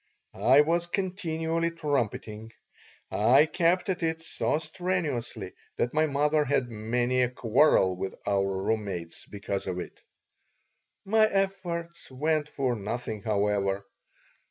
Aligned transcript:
I 0.33 0.61
was 0.61 0.87
continually 0.87 1.69
trumpeting. 1.69 2.51
I 3.11 3.45
kept 3.45 3.87
at 3.87 4.01
it 4.01 4.23
so 4.23 4.57
strenuously 4.57 5.53
that 5.75 5.93
my 5.93 6.07
mother 6.07 6.43
had 6.43 6.71
many 6.71 7.21
a 7.21 7.29
quarrel 7.29 7.95
with 7.95 8.15
our 8.25 8.63
room 8.63 8.85
mates 8.85 9.27
because 9.27 9.67
of 9.67 9.77
it 9.79 10.01
My 11.05 11.27
efforts 11.27 12.09
went 12.09 12.49
for 12.49 12.75
nothing, 12.75 13.21
however. 13.21 13.85